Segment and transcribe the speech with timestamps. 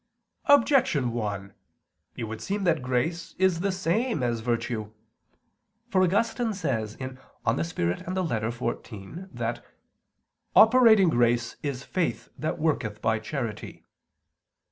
[0.45, 1.53] Objection 1:
[2.15, 4.91] It would seem that grace is the same as virtue.
[5.89, 7.07] For Augustine says (De
[7.63, 7.91] Spir.
[7.91, 8.43] et Lit.
[8.51, 9.63] xiv) that
[10.55, 13.85] "operating grace is faith that worketh by charity."